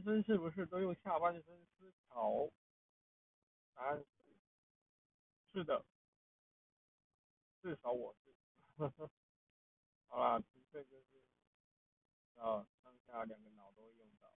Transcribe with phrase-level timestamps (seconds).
[0.00, 2.50] 分是不是都用下半身思考？
[3.74, 4.04] 答案是，
[5.52, 5.84] 是的，
[7.62, 8.34] 至少我是。
[10.08, 10.42] 好啦，
[10.72, 11.22] 这就是，
[12.36, 14.32] 啊，上下两个脑都用到。